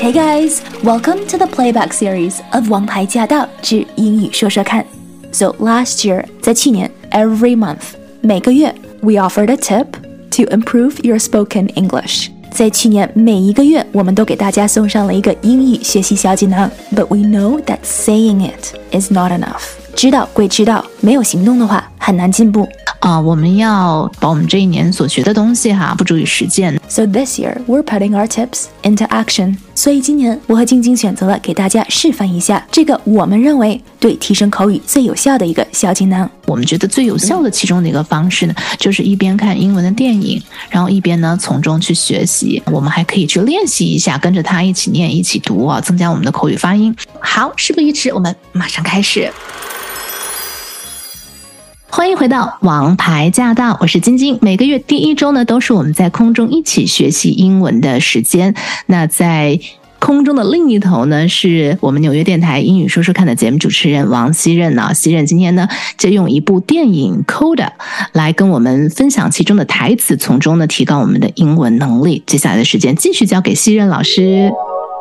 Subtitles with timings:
[0.00, 4.82] Hey guys, welcome to the playback series of《王牌驾到之英语说说看》。
[5.32, 9.86] So last year，在去年，every month，每个月，we offered a tip
[10.30, 12.28] to improve your spoken English。
[12.50, 16.70] 在去年每一个月，我们都给大家送上了一个英语学习小锦囊。
[16.94, 19.62] But we know that saying it is not enough。
[19.99, 22.65] 知道归知道，没有行动的话，很难进步。
[23.01, 26.79] 啊，我们要把我们这一年所学的东西哈，付诸于实践。
[26.87, 29.57] So this year we're putting our tips into action。
[29.75, 36.29] 所以今年我和晶晶选择了给大家示范一下这个我们认为对提升口语最有效的一个小锦囊。
[36.45, 42.63] 我们觉得最有效的其中的一个方式呢，就是一边看英文的电影，然后一边呢从中去学习。
[42.67, 46.95] 我们还可以去练习一下，跟着他一起念、一起读啊，增加我们的口语发音。
[47.19, 49.29] 好，事不宜迟，我们马上开始。
[51.91, 54.37] 欢迎回到《王牌驾到》，我是晶晶。
[54.41, 58.53] 每个月第一周呢，都是我们在空中一起学习英文的时间。
[58.85, 59.59] 那在
[59.97, 64.93] 空中的另一头呢，是我们纽约电台英语说说看的节目主持人王希任呢。
[64.93, 67.65] 希任今天呢，就用一部电影《Coda》
[68.13, 72.23] 来跟我们分享其中的台词，从中呢提高我们的英文能力。
[72.27, 74.51] 接下来的时间继续交给希任老师。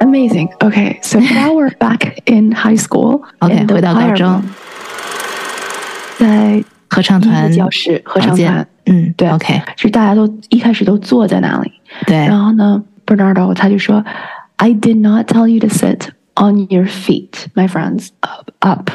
[0.00, 0.48] Amazing.
[0.58, 3.22] Okay, so now we're back in high school.
[3.38, 4.42] OK，in the 回到高中
[6.93, 11.71] 合唱团音乐教室合唱房间团，嗯，对，OK，是大家都一开始都坐在那里，
[12.05, 14.03] 对，然后呢，Bernardo 他就说，
[14.57, 18.89] I did not tell you to sit on your feet, my friends, up, up.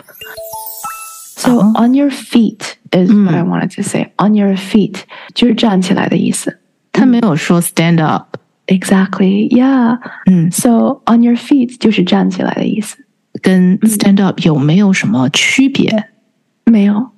[1.36, 2.60] So 哦 on your feet
[2.91, 4.12] is 嗯 what I wanted to say.
[4.16, 5.00] On your feet
[5.34, 6.60] 就是站起来的意思。
[6.92, 9.98] 他没有说 stand up， Exactly, yeah.
[10.27, 12.97] 嗯， So on your feet 就是站起来的意思。
[13.42, 16.10] 跟 stand up 有没有什么区别？
[16.64, 17.10] 没有。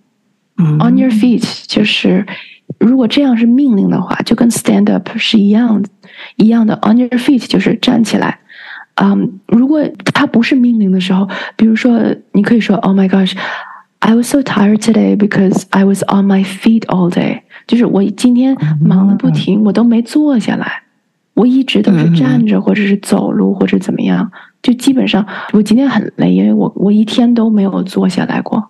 [0.61, 2.25] 嗯 On your feet 就是，
[2.79, 5.83] 如果这样是命令的话，就跟 stand up 是一样，
[6.35, 6.79] 一样的。
[6.83, 8.39] On your feet 就是站起来。
[8.95, 9.81] 嗯，如果
[10.13, 11.99] 它不是命令的时候，比如说，
[12.33, 13.33] 你可以说 Oh my gosh,
[13.99, 17.41] I was so tired today because I was on my feet all day。
[17.65, 20.83] 就是我今天忙得不停，我都没坐下来，
[21.33, 24.31] 我一直都是站着或者是走路或者怎么样。
[24.61, 28.69] 就基本上我今天很累，因为我我一天都没有坐下来过。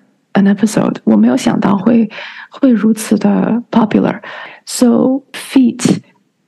[0.32, 0.96] an episode。
[1.04, 2.10] 我没有想到会
[2.50, 6.00] 会如此的 popular。So feet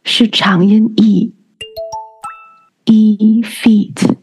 [0.04, 1.32] 是长音 e，e
[3.42, 4.18] feet。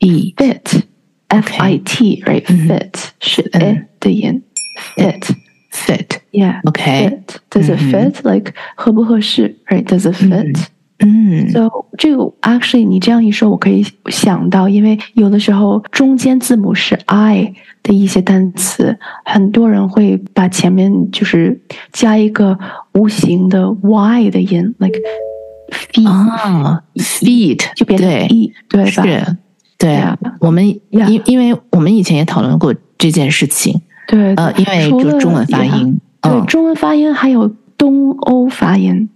[0.00, 0.82] e fit
[1.28, 4.42] f i t right fit 是 e 的音
[4.96, 5.34] fit
[5.70, 6.20] fit。
[6.32, 10.68] yeah OK fit does it fit like 合不合适 right does it fit
[11.03, 11.49] 嗯。
[11.51, 17.53] So 这个 actually 你这样一说，我可以想到，因为有的时候中间字母是 i
[17.83, 22.57] 的一些单词，很多人会把前面就是加一个
[22.93, 24.97] 无形的 y 的音，like
[25.69, 28.89] feet 啊，feet 就变成对 e 对吧？
[28.89, 29.37] 是，
[29.77, 39.09] 对 Yeah 我们 Yeah 因因为我们以前也讨论过这件事情，对，呃，因为就中文发音，对，嗯，中文发音还有东欧发音，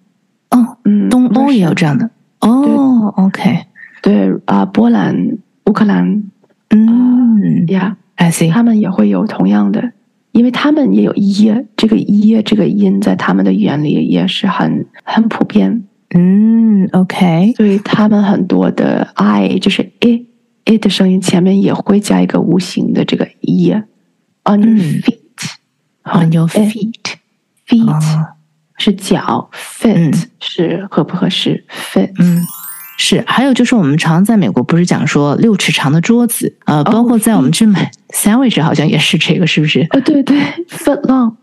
[0.50, 2.10] 哦，嗯，东欧也有这样的，
[2.42, 3.66] 哦，OK，
[4.02, 6.24] 对啊、波兰、乌克兰
[6.70, 9.92] 嗯呀，I see，他们也会有同样的，
[10.32, 20.26] 因为他们也有耶，这个耶这个音在他们的语言里也是很很普遍，嗯，OK，所以他们很多的 i 就是 i
[20.66, 23.74] i 的声音前面也会加一个无形的这个 e。
[24.46, 25.02] On your 嗯。
[25.02, 28.37] feet，on your eh feet，feet、哦
[28.78, 31.64] 是脚，fit、嗯是合不合适
[31.94, 32.12] ，fit。
[32.20, 32.42] 嗯，
[32.98, 39.86] 是，还有就是我们常在美国不是讲说六尺长的桌子，呃，包括在我们去买 sandwich 好像也是这个，是不是？
[39.92, 40.40] 哦，对对
[40.70, 41.34] ，foot long。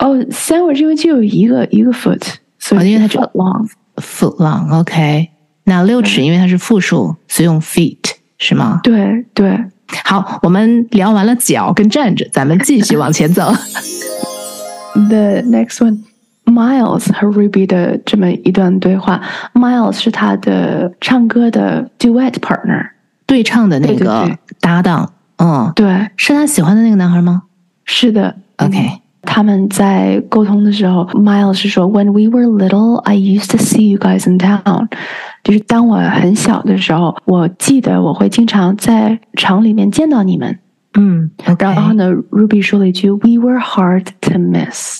[0.00, 2.22] 哦，sandwich 因为就有一个一个 foot，
[2.58, 3.68] 所以哦因为它就 foot long。
[3.96, 5.28] foot long，OK，、
[5.64, 7.98] 那六尺因为它是复数，所以用 feet
[8.38, 8.78] 是吗？
[8.84, 9.58] 对对
[10.04, 13.52] 好，我们聊完了脚跟站着，咱们继续往前走。
[15.08, 15.98] the next one。
[16.48, 19.20] Miles 和 Ruby 的这么一段对话
[19.52, 22.88] ，Miles 是他的唱歌的 duet partner，
[23.26, 24.30] 对唱的那个
[24.60, 27.42] 搭档，嗯，对，是他喜欢的那个男孩吗
[27.84, 34.88] 是的？OK，他们在沟通的时候，Miles 是说，When we were little, I used to see you guys in town。
[35.44, 40.58] 就是当我很小的时候，我记得我会经常在厂里面见到你们。
[40.94, 44.98] 嗯，然后呢，Ruby 说了一句，We were hard to miss。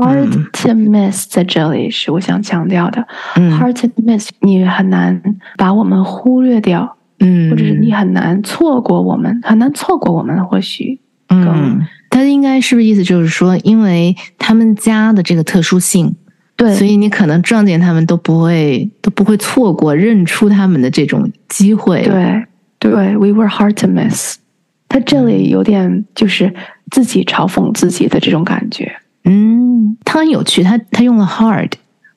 [0.00, 3.06] Hard to miss 在这里是我想强调的。
[3.34, 5.20] Hard to miss，你很难
[5.56, 10.42] 把我们忽略掉，嗯，或者是你很难错过我们，很难错过我们。
[10.46, 10.98] 或许，
[11.28, 16.16] 嗯，他应该是不是意思就是说，因为他们家的这个特殊性，
[16.56, 22.02] 对，所以你可能撞见他们都不会都不会错过认出他们的这种机会。
[22.02, 22.46] 对，
[22.78, 24.36] 对，We were hard to miss。
[24.88, 26.52] 他这里有点就是
[26.90, 28.96] 自己嘲讽自己的这种感觉。
[29.24, 31.72] 嗯，他很有趣，他他用了 hard，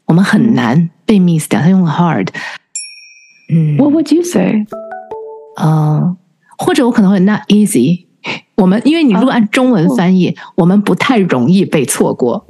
[0.05, 2.29] 我们很难被 miss 掉，他用了 hard。
[3.53, 4.65] 嗯，What would you say？
[5.57, 6.15] 呃，
[6.57, 8.05] 或者我可能会 not easy。
[8.55, 12.45] 我们因为你如果按中文翻译，我们不太容易被错过。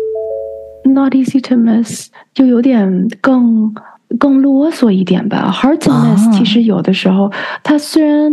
[0.86, 3.74] Not easy to miss，就有点更
[4.20, 5.52] 更啰嗦一点吧。
[5.52, 7.32] Hard to miss，其实有的时候
[7.64, 8.32] 它虽然。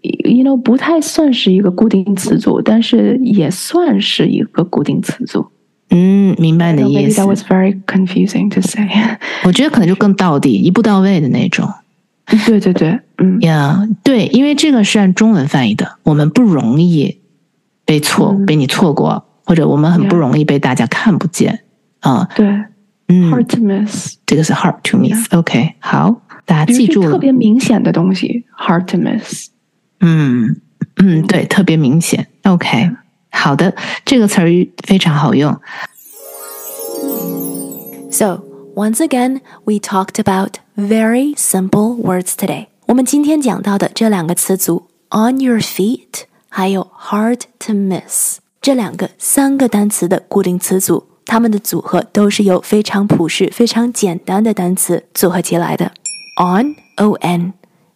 [0.00, 5.46] You know 不太算是一个固定词组，但是也算是一个固定词组。
[5.90, 7.20] 嗯，明白你的意思。
[7.20, 8.88] That was very confusing to say。
[9.44, 11.68] 我觉得可能就更到底、一步到位的那种。
[12.46, 17.18] 对对对，嗯呀，对，因为这个是按中文翻译的，我们不容易
[17.84, 21.60] 被错、被你错过，或者我们很不容易被大家看不见
[22.00, 22.26] 啊。
[22.34, 22.46] 对，
[23.08, 25.26] 嗯，hard to miss，这个是 hard to miss。
[25.34, 29.48] OK，好，大家记住了，特别明显的东西，hard to miss。
[30.01, 30.61] 嗯
[30.97, 32.27] 嗯，对，特别明显。
[32.43, 32.91] OK，
[33.31, 34.47] 好的，这个词儿
[34.85, 35.59] 非常好用。
[38.11, 38.43] So
[38.75, 42.67] once again, we talked about very simple words today.
[42.87, 55.91] 我们今天讲到的这两个词组，on your feet，还有 hard to miss，这两个三个单词的固定词组，它们的组合都是由非常朴实、非常简单的单词组合起来的。
[56.37, 57.53] on o n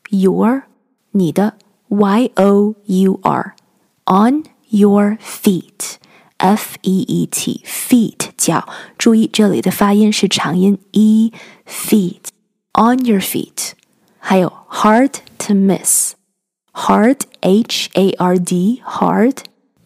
[0.10, 0.64] your
[1.12, 1.54] 你的
[1.90, 3.54] Y O U R
[4.06, 5.98] on your feet
[6.38, 8.68] F E E T feet 脚，
[8.98, 11.32] 注意这里的发音是长音 e
[11.68, 12.30] feet
[12.74, 13.72] on your feet，
[14.18, 16.14] 还有 hard to miss
[16.74, 19.38] hard H A R D hard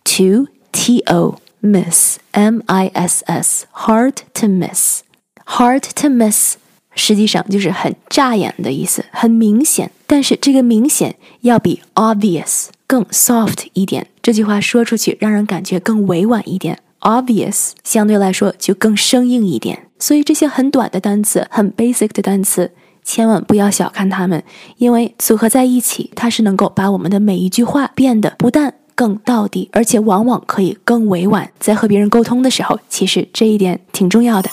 [0.03, 5.01] to T O miss M I S S hard to miss
[5.45, 6.57] hard to miss
[6.93, 9.91] 实际上就是很扎眼的意思，很明显。
[10.10, 14.08] 但是这个明显要比 obvious 更 soft 一点。
[14.20, 16.80] 这句话说出去让人感觉更委婉一点。
[16.98, 19.86] obvious 相对来说就更生硬一点。
[20.00, 22.72] 所以这些很短的单词，很 basic 的单词，
[23.04, 24.42] 千万不要小看它们，
[24.78, 31.48] 因为组合在一起，它是能够把我们的每一句话变得不但更到底，而且往往可以更委婉。
[31.60, 34.50] 在和别人沟通的时候，其实这一点挺重要的。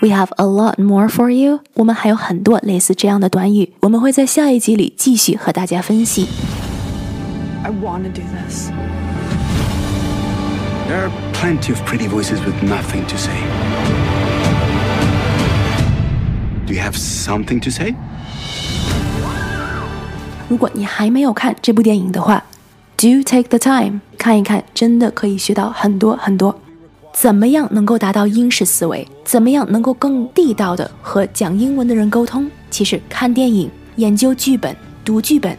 [0.00, 1.60] We have a lot more for you。
[1.74, 6.28] 我们还有很多类似这样的短语，我们会在下一集里继续和大家分析。
[7.62, 8.70] I want to do this.
[10.86, 13.32] There are plenty of pretty voices with nothing to say.
[16.66, 17.94] Do you have something to say?
[20.48, 22.44] 如果你还没有看这部电影的话，
[22.96, 26.58] Do take the time 看一看，真的可以学到很多很多。
[27.21, 29.05] 怎么样能够达到英式思维？
[29.25, 32.49] 怎么样能够更地道的和讲英文的人沟通？
[32.71, 35.53] 其实看电影、研究剧本、读剧本，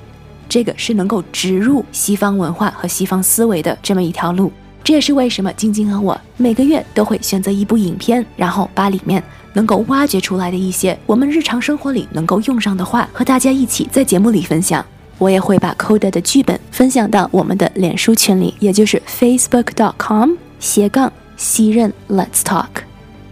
[0.49, 4.51] 这个是能够植入西方文化和西方思维的这么一条路。
[4.83, 14.83] 这也是为什么晶晶和我每个月都会选择一部影片，然后把里面能够挖掘出来的一些我们日常生活里能够用上的话，和大家一起在节目里分享。
[15.19, 21.13] 我也会把 Code 的剧本分享到我们的脸书群里，也就是 Facebook.com 斜杠。
[21.40, 22.84] 西任 Let's Talk，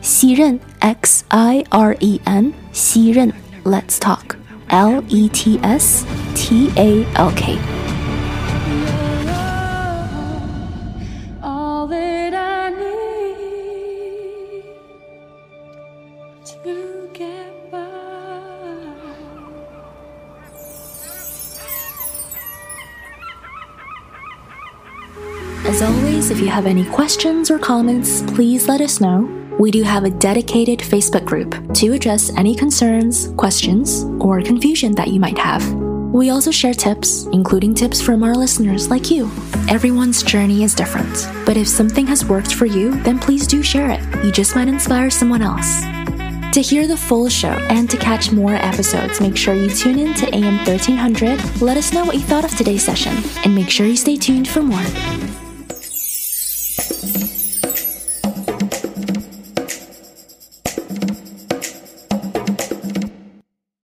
[0.02, 3.32] 西任 X I R E N，西任
[3.64, 4.36] Let's Talk
[4.68, 7.77] L E T S T A L K。
[26.31, 29.23] If you have any questions or comments, please let us know.
[29.59, 35.09] We do have a dedicated Facebook group to address any concerns, questions, or confusion that
[35.09, 35.73] you might have.
[36.13, 39.31] We also share tips, including tips from our listeners like you.
[39.71, 43.91] Everyone's journey is different, but if something has worked for you, then please do share
[43.91, 44.25] it.
[44.25, 45.83] You just might inspire someone else.
[46.53, 50.15] To hear the full show and to catch more episodes, make sure you tune in
[50.15, 51.63] to AM 1300.
[51.63, 54.47] Let us know what you thought of today's session, and make sure you stay tuned
[54.47, 54.85] for more.